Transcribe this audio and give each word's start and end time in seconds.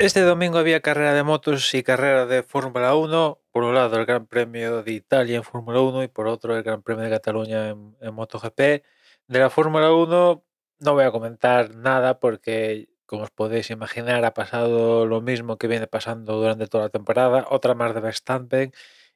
Este 0.00 0.22
domingo 0.22 0.58
había 0.58 0.80
carrera 0.80 1.14
de 1.14 1.22
motos 1.22 1.72
y 1.72 1.84
carrera 1.84 2.26
de 2.26 2.42
Fórmula 2.42 2.96
1. 2.96 3.38
Por 3.52 3.62
un 3.62 3.74
lado 3.76 3.96
el 3.96 4.06
Gran 4.06 4.26
Premio 4.26 4.82
de 4.82 4.92
Italia 4.92 5.36
en 5.36 5.44
Fórmula 5.44 5.80
1 5.80 6.02
y 6.02 6.08
por 6.08 6.26
otro 6.26 6.56
el 6.56 6.64
Gran 6.64 6.82
Premio 6.82 7.04
de 7.04 7.10
Cataluña 7.10 7.68
en, 7.68 8.14
MotoGP. 8.14 8.58
De 8.58 9.38
la 9.38 9.50
Fórmula 9.50 9.92
1 9.92 10.44
no 10.80 10.92
voy 10.94 11.04
a 11.04 11.12
comentar 11.12 11.76
nada 11.76 12.18
porque, 12.18 12.88
como 13.06 13.22
os 13.22 13.30
podéis 13.30 13.70
imaginar, 13.70 14.24
ha 14.24 14.34
pasado 14.34 15.06
lo 15.06 15.20
mismo 15.20 15.58
que 15.58 15.68
viene 15.68 15.86
pasando 15.86 16.34
durante 16.40 16.66
toda 16.66 16.84
la 16.84 16.90
temporada. 16.90 17.46
Otra 17.48 17.74
más 17.74 17.94
de 17.94 18.00
Verstappen 18.00 18.72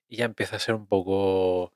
y 0.09 0.19
ya 0.19 0.27
empieza 0.27 0.57
a 0.57 0.61
ser 0.61 0.77
un 0.77 0.87
poco 0.87 1.73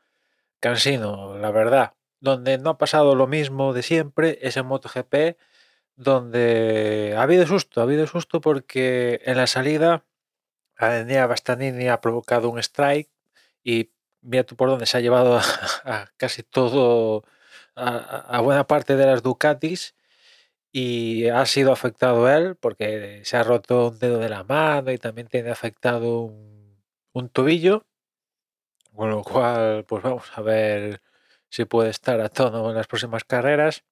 cansino, 0.60 1.36
la 1.38 1.50
verdad. 1.50 1.94
Donde 2.20 2.56
no 2.58 2.70
ha 2.70 2.78
pasado 2.78 3.16
lo 3.16 3.26
mismo 3.26 3.72
de 3.72 3.82
siempre 3.82 4.38
es 4.42 4.56
en 4.56 4.66
MotoGP 4.66 5.36
donde 5.96 7.14
ha 7.16 7.22
habido 7.22 7.46
susto, 7.46 7.80
ha 7.80 7.84
habido 7.84 8.06
susto 8.06 8.40
porque 8.40 9.20
en 9.24 9.36
la 9.36 9.46
salida 9.46 10.04
Aenia 10.76 11.26
Bastanini 11.26 11.88
ha 11.88 12.00
provocado 12.00 12.50
un 12.50 12.58
strike 12.58 13.10
y 13.64 13.92
mira 14.20 14.44
tú 14.44 14.56
por 14.56 14.68
dónde 14.68 14.86
se 14.86 14.96
ha 14.96 15.00
llevado 15.00 15.38
a, 15.84 16.08
casi 16.16 16.42
todo, 16.42 17.24
a, 17.76 18.40
buena 18.40 18.66
parte 18.66 18.96
de 18.96 19.06
las 19.06 19.22
Ducatis 19.22 19.94
y 20.72 21.28
ha 21.28 21.44
sido 21.46 21.72
afectado 21.72 22.28
él 22.30 22.56
porque 22.56 23.22
se 23.24 23.36
ha 23.36 23.42
roto 23.42 23.88
un 23.88 23.98
dedo 23.98 24.18
de 24.18 24.28
la 24.28 24.44
mano 24.44 24.90
y 24.92 24.98
también 24.98 25.28
tiene 25.28 25.50
afectado 25.50 26.20
un, 26.22 26.82
un 27.12 27.28
tobillo, 27.28 27.84
con 28.94 29.10
lo 29.10 29.22
cual 29.22 29.84
pues 29.86 30.02
vamos 30.02 30.30
a 30.34 30.40
ver 30.42 31.02
si 31.50 31.64
puede 31.66 31.90
estar 31.90 32.20
a 32.20 32.28
tono 32.30 32.70
en 32.70 32.76
las 32.76 32.86
próximas 32.86 33.24
carreras. 33.24 33.84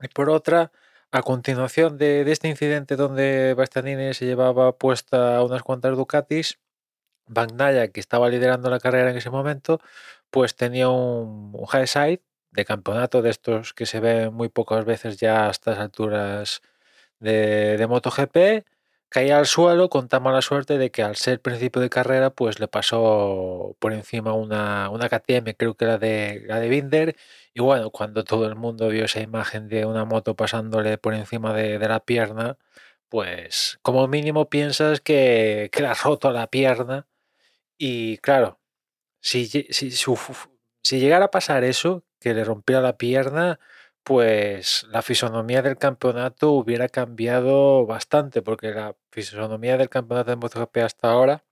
Y 0.00 0.08
por 0.08 0.30
otra, 0.30 0.72
a 1.12 1.22
continuación 1.22 1.98
de, 1.98 2.30
este 2.30 2.48
incidente 2.48 2.96
donde 2.96 3.54
Bastianini 3.54 4.14
se 4.14 4.26
llevaba 4.26 4.76
puesta 4.76 5.42
unas 5.42 5.62
cuantas 5.62 5.96
Ducatis, 5.96 6.58
Bagnaia, 7.26 7.88
que 7.92 8.00
estaba 8.00 8.28
liderando 8.28 8.70
la 8.70 8.80
carrera 8.80 9.10
en 9.10 9.16
ese 9.16 9.30
momento, 9.30 9.80
pues 10.30 10.56
tenía 10.56 10.88
un, 10.88 11.54
high 11.66 11.86
side 11.86 12.22
de 12.52 12.64
campeonato 12.64 13.22
de 13.22 13.30
estos 13.30 13.74
que 13.74 13.86
se 13.86 14.00
ven 14.00 14.34
muy 14.34 14.48
pocas 14.48 14.84
veces 14.84 15.18
ya 15.18 15.48
a 15.48 15.50
estas 15.50 15.78
alturas 15.78 16.62
de, 17.20 17.76
de 17.78 17.86
MotoGP 17.86 18.66
caía 19.10 19.38
al 19.38 19.46
suelo 19.46 19.90
con 19.90 20.08
tan 20.08 20.22
mala 20.22 20.42
suerte 20.42 20.78
de 20.78 20.90
que 20.90 21.02
al 21.02 21.16
ser 21.16 21.40
principio 21.42 21.82
de 21.82 21.90
carrera, 21.90 22.30
pues 22.30 22.60
le 22.60 22.68
pasó 22.68 23.76
por 23.80 23.92
encima 23.92 24.32
una, 24.34 24.88
una 24.90 25.08
KTM, 25.08 25.54
creo 25.56 25.74
que 25.76 25.84
era 25.84 25.98
de, 25.98 26.42
la 26.46 26.60
de 26.60 26.68
Binder. 26.68 27.16
Y 27.52 27.60
bueno, 27.60 27.90
cuando 27.90 28.24
todo 28.24 28.46
el 28.46 28.56
mundo 28.56 28.88
vio 28.88 29.04
esa 29.06 29.20
imagen 29.20 29.68
de 29.68 29.84
una 29.86 30.04
moto 30.04 30.36
pasándole 30.36 30.98
por 30.98 31.14
encima 31.14 31.52
de, 31.54 31.78
la 31.80 32.00
pierna, 32.00 32.58
pues 33.08 33.78
como 33.82 34.08
mínimo 34.08 34.48
piensas 34.48 35.00
que, 35.00 35.70
que 35.72 35.82
le 35.82 35.88
ha 35.88 35.94
roto 35.94 36.30
la 36.32 36.46
pierna. 36.48 37.06
Y 37.78 38.18
claro, 38.18 38.60
si, 39.20 39.46
si, 39.46 39.90
si 39.92 41.00
llegara 41.00 41.26
a 41.26 41.30
pasar 41.30 41.64
eso, 41.64 42.04
que 42.20 42.34
le 42.34 42.44
rompiera 42.44 42.82
la 42.82 42.96
pierna, 42.98 43.60
pues 44.04 44.86
la 44.90 45.02
fisonomía 45.02 45.62
del 45.62 45.78
campeonato 45.78 46.52
hubiera 46.52 46.88
cambiado 46.88 47.86
bastante, 47.86 48.42
porque 48.42 48.72
la 48.72 48.96
fisonomía 49.10 49.76
del 49.76 49.88
campeonato 49.88 50.30
de 50.30 50.36
MotoGP 50.36 50.78
hasta 50.78 51.10
ahora 51.10 51.44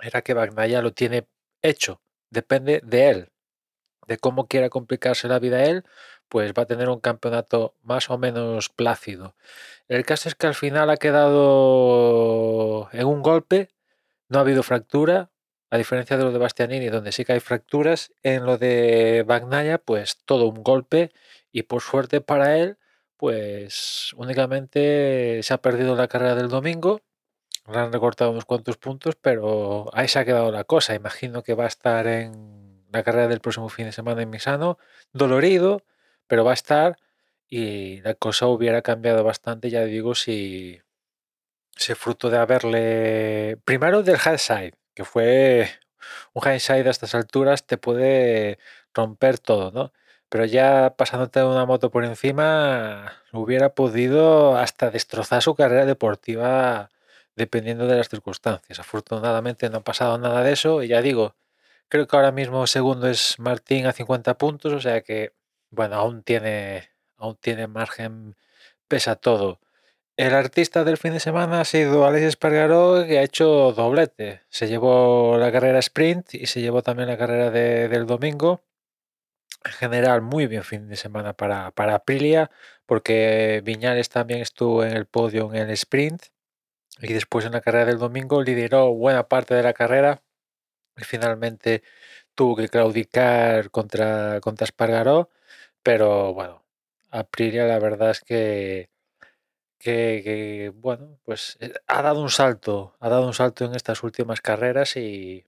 era 0.00 0.22
que 0.22 0.34
Bagnaia 0.34 0.82
lo 0.82 0.92
tiene 0.92 1.26
hecho, 1.62 2.00
depende 2.30 2.80
de 2.84 3.08
él, 3.10 3.32
de 4.06 4.18
cómo 4.18 4.46
quiera 4.46 4.70
complicarse 4.70 5.28
la 5.28 5.38
vida 5.38 5.64
él, 5.64 5.84
pues 6.28 6.52
va 6.52 6.64
a 6.64 6.66
tener 6.66 6.88
un 6.88 7.00
campeonato 7.00 7.74
más 7.82 8.10
o 8.10 8.18
menos 8.18 8.68
plácido. 8.68 9.36
El 9.88 10.04
caso 10.04 10.28
es 10.28 10.34
que 10.34 10.46
al 10.46 10.54
final 10.54 10.90
ha 10.90 10.96
quedado 10.96 12.88
en 12.92 13.06
un 13.06 13.22
golpe, 13.22 13.70
no 14.28 14.38
ha 14.38 14.42
habido 14.42 14.62
fractura, 14.62 15.30
a 15.70 15.78
diferencia 15.78 16.16
de 16.16 16.24
lo 16.24 16.32
de 16.32 16.38
Bastianini, 16.38 16.88
donde 16.88 17.12
sí 17.12 17.24
que 17.24 17.32
hay 17.32 17.40
fracturas, 17.40 18.12
en 18.22 18.44
lo 18.46 18.58
de 18.58 19.24
Bagnaia, 19.26 19.78
pues 19.78 20.18
todo 20.24 20.46
un 20.46 20.62
golpe 20.62 21.12
y 21.56 21.62
por 21.62 21.80
suerte 21.80 22.20
para 22.20 22.58
él, 22.58 22.76
pues 23.16 24.12
únicamente 24.16 25.40
se 25.42 25.54
ha 25.54 25.62
perdido 25.62 25.96
la 25.96 26.06
carrera 26.06 26.34
del 26.34 26.50
domingo. 26.50 27.00
Le 27.72 27.78
han 27.78 27.92
recortado 27.94 28.30
unos 28.30 28.44
cuantos 28.44 28.76
puntos, 28.76 29.16
pero 29.16 29.88
ahí 29.94 30.06
se 30.06 30.18
ha 30.18 30.26
quedado 30.26 30.52
la 30.52 30.64
cosa. 30.64 30.94
Imagino 30.94 31.42
que 31.42 31.54
va 31.54 31.64
a 31.64 31.68
estar 31.68 32.06
en 32.06 32.84
la 32.92 33.02
carrera 33.02 33.28
del 33.28 33.40
próximo 33.40 33.70
fin 33.70 33.86
de 33.86 33.92
semana 33.92 34.20
en 34.20 34.28
Misano, 34.28 34.76
dolorido, 35.14 35.82
pero 36.26 36.44
va 36.44 36.50
a 36.50 36.54
estar 36.54 36.98
y 37.48 38.02
la 38.02 38.12
cosa 38.12 38.48
hubiera 38.48 38.82
cambiado 38.82 39.24
bastante, 39.24 39.70
ya 39.70 39.82
digo, 39.84 40.14
si, 40.14 40.82
se 41.74 41.94
fruto 41.94 42.28
de 42.28 42.36
haberle... 42.36 43.58
Primero 43.64 44.02
del 44.02 44.18
side, 44.18 44.74
que 44.92 45.06
fue 45.06 45.70
un 46.34 46.42
side 46.60 46.88
a 46.88 46.90
estas 46.90 47.14
alturas, 47.14 47.66
te 47.66 47.78
puede 47.78 48.58
romper 48.92 49.38
todo, 49.38 49.70
¿no? 49.72 49.92
Pero 50.28 50.44
ya 50.44 50.94
pasándote 50.96 51.42
una 51.44 51.66
moto 51.66 51.90
por 51.90 52.04
encima, 52.04 53.12
hubiera 53.32 53.74
podido 53.74 54.56
hasta 54.56 54.90
destrozar 54.90 55.42
su 55.42 55.54
carrera 55.54 55.86
deportiva 55.86 56.90
dependiendo 57.36 57.86
de 57.86 57.96
las 57.96 58.08
circunstancias. 58.08 58.80
Afortunadamente 58.80 59.70
no 59.70 59.78
ha 59.78 59.84
pasado 59.84 60.18
nada 60.18 60.42
de 60.42 60.52
eso 60.52 60.82
y 60.82 60.88
ya 60.88 61.02
digo, 61.02 61.36
creo 61.88 62.06
que 62.08 62.16
ahora 62.16 62.32
mismo 62.32 62.66
segundo 62.66 63.08
es 63.08 63.38
Martín 63.38 63.86
a 63.86 63.92
50 63.92 64.38
puntos, 64.38 64.72
o 64.72 64.80
sea 64.80 65.02
que, 65.02 65.32
bueno, 65.70 65.96
aún 65.96 66.22
tiene, 66.22 66.90
aún 67.18 67.36
tiene 67.36 67.66
margen, 67.68 68.36
pesa 68.88 69.16
todo. 69.16 69.60
El 70.16 70.34
artista 70.34 70.84
del 70.84 70.96
fin 70.96 71.12
de 71.12 71.20
semana 71.20 71.60
ha 71.60 71.64
sido 71.66 72.06
Alex 72.06 72.24
Espargaró, 72.24 73.04
que 73.06 73.18
ha 73.18 73.22
hecho 73.22 73.72
doblete. 73.72 74.42
Se 74.48 74.66
llevó 74.68 75.36
la 75.38 75.52
carrera 75.52 75.78
sprint 75.80 76.34
y 76.34 76.46
se 76.46 76.62
llevó 76.62 76.82
también 76.82 77.08
la 77.08 77.18
carrera 77.18 77.50
del 77.50 78.06
domingo 78.06 78.62
en 79.66 79.72
general 79.72 80.22
muy 80.22 80.46
bien 80.46 80.64
fin 80.64 80.88
de 80.88 80.96
semana 80.96 81.34
para, 81.34 81.70
para 81.72 81.96
Aprilia, 81.96 82.50
porque 82.86 83.62
Viñales 83.64 84.08
también 84.08 84.40
estuvo 84.40 84.84
en 84.84 84.92
el 84.96 85.06
podio 85.06 85.52
en 85.54 85.62
el 85.62 85.70
sprint 85.70 86.26
y 87.00 87.12
después 87.12 87.44
en 87.44 87.52
la 87.52 87.60
carrera 87.60 87.86
del 87.86 87.98
domingo 87.98 88.42
lideró 88.42 88.92
buena 88.94 89.28
parte 89.28 89.54
de 89.54 89.62
la 89.62 89.72
carrera 89.74 90.22
y 90.96 91.04
finalmente 91.04 91.82
tuvo 92.34 92.56
que 92.56 92.68
claudicar 92.68 93.70
contra, 93.70 94.40
contra 94.40 94.64
Espargaró, 94.66 95.30
pero 95.82 96.34
bueno, 96.34 96.64
Aprilia 97.10 97.66
la 97.66 97.78
verdad 97.78 98.10
es 98.10 98.20
que, 98.20 98.90
que, 99.78 100.22
que, 100.24 100.72
bueno, 100.74 101.18
pues 101.24 101.58
eh, 101.60 101.74
ha 101.86 102.02
dado 102.02 102.22
un 102.22 102.30
salto, 102.30 102.96
ha 103.00 103.08
dado 103.08 103.26
un 103.26 103.34
salto 103.34 103.64
en 103.64 103.74
estas 103.74 104.02
últimas 104.02 104.40
carreras 104.40 104.96
y, 104.96 105.46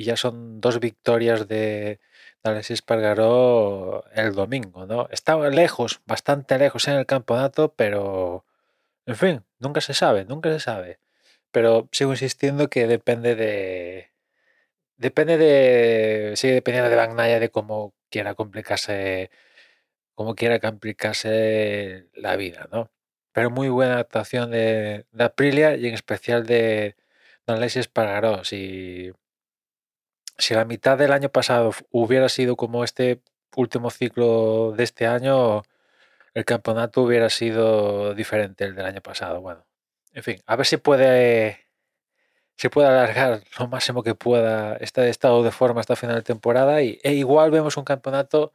y 0.00 0.04
ya 0.04 0.16
son 0.16 0.62
dos 0.62 0.80
victorias 0.80 1.46
de, 1.46 2.00
Alexis 2.42 2.76
Espargaró 2.76 4.04
el 4.14 4.34
domingo, 4.34 4.86
¿no? 4.86 5.08
Estaba 5.10 5.50
lejos, 5.50 6.00
bastante 6.06 6.58
lejos 6.58 6.88
en 6.88 6.94
el 6.94 7.04
campeonato, 7.06 7.74
pero 7.74 8.46
en 9.06 9.16
fin, 9.16 9.44
nunca 9.58 9.82
se 9.82 9.94
sabe, 9.94 10.24
nunca 10.24 10.50
se 10.52 10.60
sabe. 10.60 11.00
Pero 11.52 11.88
sigo 11.92 12.12
insistiendo 12.12 12.70
que 12.70 12.86
depende 12.86 13.34
de. 13.36 14.10
Depende 14.96 15.38
de. 15.38 16.34
Sigue 16.36 16.54
dependiendo 16.54 16.90
de 16.90 16.96
Bagnaia 16.96 17.40
de 17.40 17.50
cómo 17.50 17.94
quiera 18.10 18.34
complicarse. 18.34 19.30
Cómo 20.14 20.34
quiera 20.34 20.60
complicarse 20.60 22.08
la 22.14 22.36
vida, 22.36 22.68
¿no? 22.72 22.90
Pero 23.32 23.50
muy 23.50 23.68
buena 23.68 23.94
adaptación 23.94 24.50
de, 24.50 25.06
de 25.12 25.24
Aprilia 25.24 25.76
y 25.76 25.88
en 25.88 25.94
especial 25.94 26.46
de 26.46 26.96
Alexis 27.46 27.80
Espargaró. 27.82 28.44
Si 28.44 29.12
si 30.40 30.54
la 30.54 30.64
mitad 30.64 30.98
del 30.98 31.12
año 31.12 31.28
pasado 31.30 31.72
hubiera 31.90 32.28
sido 32.28 32.56
como 32.56 32.84
este 32.84 33.22
último 33.56 33.90
ciclo 33.90 34.72
de 34.76 34.84
este 34.84 35.06
año, 35.06 35.62
el 36.34 36.44
campeonato 36.44 37.02
hubiera 37.02 37.30
sido 37.30 38.14
diferente 38.14 38.64
el 38.64 38.74
del 38.74 38.86
año 38.86 39.00
pasado. 39.02 39.40
Bueno, 39.40 39.66
en 40.12 40.22
fin, 40.22 40.42
a 40.46 40.56
ver 40.56 40.66
si 40.66 40.76
puede 40.78 41.70
se 42.60 42.68
puede 42.68 42.88
alargar 42.88 43.42
lo 43.58 43.68
máximo 43.68 44.02
que 44.02 44.14
pueda 44.14 44.76
este 44.76 45.08
estado 45.08 45.42
de 45.42 45.50
forma 45.50 45.80
hasta 45.80 45.96
final 45.96 46.16
de 46.16 46.22
temporada 46.22 46.82
y, 46.82 47.00
e 47.02 47.14
igual 47.14 47.50
vemos 47.50 47.76
un 47.78 47.84
campeonato 47.84 48.52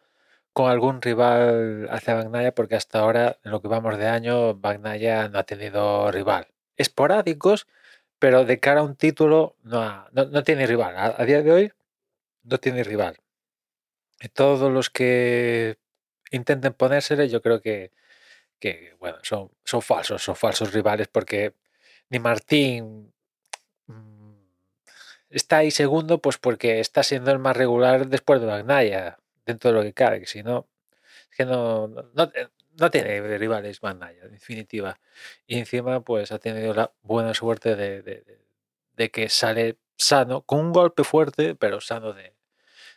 con 0.54 0.70
algún 0.70 1.02
rival 1.02 1.88
hacia 1.92 2.16
Bagnaia 2.16 2.54
porque 2.54 2.76
hasta 2.76 3.00
ahora 3.00 3.40
en 3.44 3.52
lo 3.52 3.62
que 3.62 3.68
vamos 3.68 3.98
de 3.98 4.08
año 4.08 4.56
Bagnaia 4.56 5.28
no 5.30 5.40
ha 5.40 5.44
tenido 5.44 6.12
rival. 6.12 6.48
Esporádicos, 6.78 7.68
pero 8.20 8.46
de 8.46 8.60
cara 8.60 8.82
a 8.82 8.84
un 8.84 8.96
título 8.96 9.56
no, 9.64 10.08
no, 10.12 10.44
tiene 10.44 10.68
rival. 10.68 10.96
A, 10.98 11.26
día 11.26 11.42
de 11.42 11.52
hoy 11.52 11.72
no 12.44 12.58
tiene 12.60 12.84
rival. 12.84 13.18
Y 14.22 14.30
todos 14.30 14.72
los 14.72 14.90
que 14.90 15.78
intenten 16.32 16.74
ponérsele, 16.74 17.30
yo 17.30 17.42
creo 17.42 17.62
que, 17.62 17.92
que 18.60 18.96
bueno, 19.00 19.18
son, 19.24 19.52
son 19.64 19.82
falsos, 19.82 20.24
son 20.24 20.36
falsos 20.36 20.74
rivales 20.74 21.08
porque 21.08 21.54
ni 22.10 22.20
Martín 22.20 23.14
mm, 23.88 24.34
está 25.30 25.58
ahí 25.58 25.72
segundo, 25.72 26.20
pues 26.22 26.38
porque 26.38 26.80
está 26.80 27.04
siendo 27.04 27.32
el 27.32 27.40
más 27.40 27.58
regular 27.58 28.08
después 28.08 28.42
de 28.42 28.48
Magnaya, 28.48 29.20
dentro 29.46 29.72
de 29.72 29.78
lo 29.78 29.84
que 29.84 29.94
cabe, 29.94 30.22
que 30.22 30.28
si 30.28 30.44
no, 30.44 30.68
es 31.32 31.38
que 31.38 31.46
no, 31.46 31.88
no, 31.88 32.32
no 32.80 32.92
tiene 32.92 33.38
rivales 33.38 33.80
Bandai, 33.82 34.18
en 34.22 34.32
definitiva. 34.32 35.00
Y 35.48 35.58
encima, 35.60 36.02
pues 36.02 36.32
ha 36.32 36.40
tenido 36.40 36.74
la 36.74 36.92
buena 37.02 37.34
suerte 37.34 37.76
de, 37.76 39.12
que 39.12 39.30
sale 39.30 39.78
sano, 39.98 40.42
con 40.42 40.60
un 40.60 40.74
golpe 40.74 41.04
fuerte, 41.04 41.56
pero 41.56 41.82
sano 41.82 42.14
de, 42.14 42.34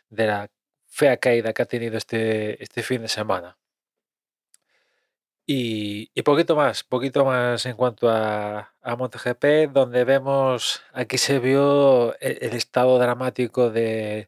la 0.09 0.49
fea 0.87 1.17
caída 1.17 1.53
que 1.53 1.61
ha 1.61 1.65
tenido 1.65 1.97
este, 1.97 2.61
este 2.63 2.83
fin 2.83 3.01
de 3.01 3.07
semana. 3.09 3.57
Y, 5.51 6.21
poquito 6.21 6.55
más, 6.55 6.83
poquito 6.83 7.25
más 7.25 7.65
en 7.65 7.75
cuanto 7.75 8.07
a, 8.09 8.71
a 8.83 8.95
MotoGP, 8.95 9.71
donde 9.71 10.03
vemos, 10.03 10.83
aquí 10.93 11.17
se 11.17 11.39
vio 11.39 12.15
el, 12.19 12.53
estado 12.53 12.99
dramático 12.99 13.71
de, 13.71 14.27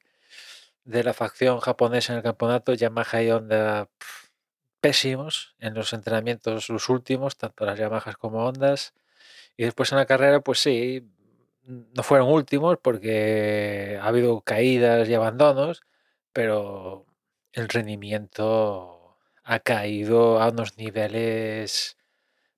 de, 0.85 1.03
la 1.03 1.13
facción 1.13 1.59
japonesa 1.59 2.13
en 2.13 2.17
el 2.17 2.23
campeonato, 2.23 2.73
Yamaha 2.73 3.21
y 3.21 3.31
Honda 3.31 3.87
pésimos 4.81 5.55
en 5.59 5.73
los 5.75 5.93
entrenamientos, 5.93 6.69
los 6.69 6.89
últimos, 6.89 7.37
tanto 7.37 7.65
las 7.65 7.79
Yamahas 7.79 8.17
como 8.17 8.45
Hondas. 8.45 8.93
Y 9.57 9.63
después 9.63 9.91
en 9.91 9.99
la 9.99 10.05
carrera, 10.05 10.41
pues 10.41 10.59
sí, 10.59 11.07
no 11.65 12.03
fueron 12.03 12.29
últimos 12.29 12.77
porque 12.81 13.99
ha 14.01 14.07
habido 14.07 14.41
caídas 14.41 15.07
y 15.07 15.13
abandonos, 15.13 15.83
pero 16.33 17.05
el 17.53 17.69
rendimiento 17.69 19.17
ha 19.43 19.59
caído 19.59 20.41
a 20.41 20.49
unos 20.49 20.77
niveles 20.77 21.97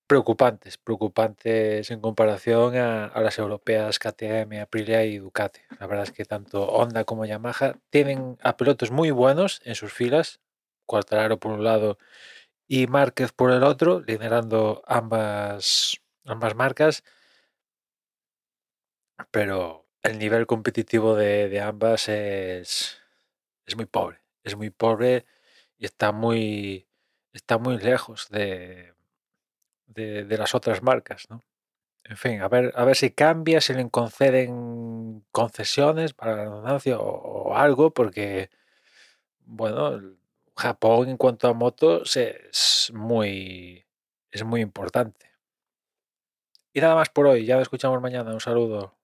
preocupantes, 0.08 0.78
preocupantes 0.78 1.90
en 1.90 2.02
comparación 2.02 2.76
a, 2.78 3.12
las 3.22 3.40
europeas 3.40 4.00
KTM, 4.00 4.62
Aprilia 4.62 5.04
y 5.06 5.18
Ducati. 5.18 5.62
La 5.80 5.88
verdad 5.88 6.04
es 6.04 6.12
que 6.12 6.26
tanto 6.26 6.68
Honda 6.68 7.04
como 7.04 7.26
Yamaha 7.26 7.76
tienen 7.90 8.38
a 8.44 8.58
pilotos 8.58 8.92
muy 8.92 9.12
buenos 9.12 9.62
en 9.66 9.76
sus 9.76 9.94
filas, 9.94 10.40
Cuartararo 10.86 11.40
por 11.40 11.54
un 11.54 11.64
lado 11.64 11.98
y 12.68 12.88
Márquez 12.88 13.32
por 13.32 13.52
el 13.52 13.64
otro, 13.64 14.02
liderando 14.02 14.84
ambas, 14.88 16.02
ambas 16.26 16.56
marcas. 16.56 17.04
Pero 19.32 19.86
el 20.02 20.20
nivel 20.20 20.48
competitivo 20.48 21.16
de, 21.16 21.62
ambas 21.62 22.10
es, 22.10 22.98
es, 23.66 23.76
muy 23.76 23.86
pobre. 23.86 24.22
Es 24.44 24.56
muy 24.56 24.70
pobre 24.70 25.26
y 25.78 25.86
está 25.86 26.12
muy, 26.12 26.88
está 27.34 27.58
muy 27.58 27.78
lejos 27.78 28.30
de, 28.30 28.94
de, 29.88 30.38
las 30.38 30.56
otras 30.56 30.82
marcas. 30.84 31.28
En 32.04 32.18
fin, 32.18 32.42
a 32.42 32.48
ver, 32.50 32.74
a 32.76 32.84
ver 32.84 32.96
si 32.96 33.12
cambia, 33.12 33.62
si 33.62 33.74
le 33.74 33.90
conceden 33.90 35.24
concesiones 35.32 36.14
para 36.14 36.36
la 36.36 36.44
redundancia 36.46 37.00
o, 37.00 37.56
algo, 37.56 37.94
porque, 37.94 38.50
bueno, 39.46 40.02
Japón 40.56 41.10
en 41.10 41.18
cuanto 41.18 41.48
a 41.48 41.54
motos 41.54 42.16
es 42.18 42.92
muy, 42.94 43.86
es 44.32 44.44
muy 44.44 44.62
importante. 44.62 45.32
Y 46.76 46.82
nada 46.82 46.96
más 46.96 47.10
por 47.10 47.28
hoy, 47.28 47.46
ya 47.46 47.56
lo 47.56 47.62
escuchamos 47.62 48.02
mañana, 48.02 48.34
un 48.34 48.40
saludo. 48.40 48.96